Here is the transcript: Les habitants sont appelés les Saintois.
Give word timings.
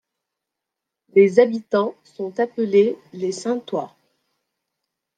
Les 1.09 1.39
habitants 1.39 1.93
sont 2.05 2.39
appelés 2.39 2.97
les 3.13 3.31
Saintois. 3.31 3.95